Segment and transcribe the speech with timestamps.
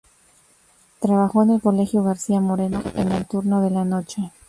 [0.99, 4.31] Trabajó en el colegio García Moreno en el turno de la noche.